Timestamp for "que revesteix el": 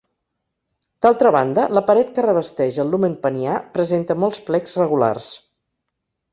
2.15-2.91